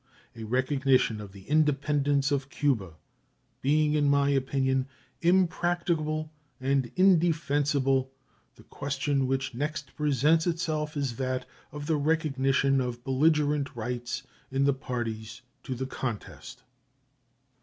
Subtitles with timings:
[0.35, 2.95] A recognition of the independence of Cuba
[3.61, 4.87] being, in my opinion,
[5.21, 8.11] impracticable and indefensible,
[8.55, 14.63] the question which next presents itself is that of the recognition of belligerent rights in
[14.63, 16.63] the parties to the contest.